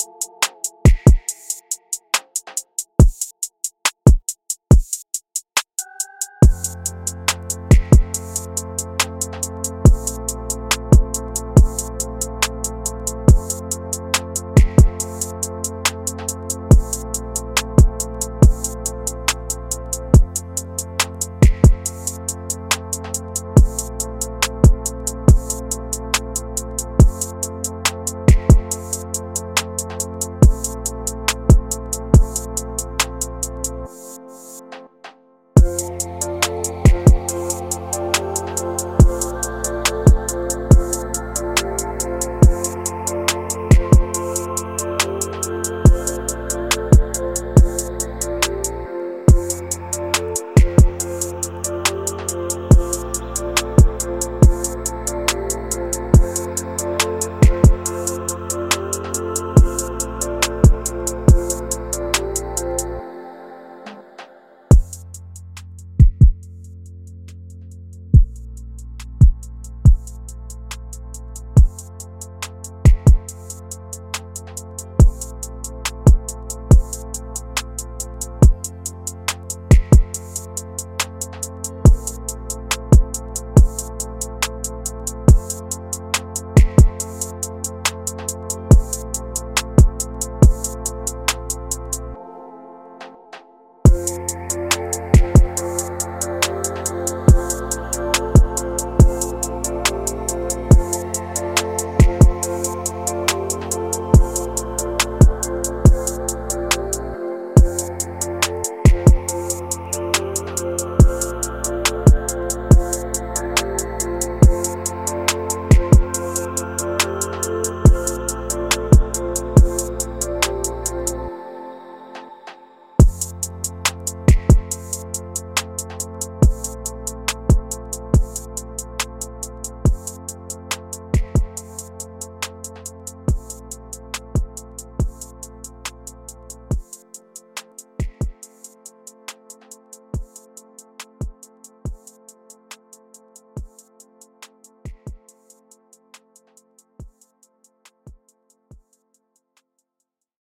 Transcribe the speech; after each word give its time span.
you. 0.00 0.21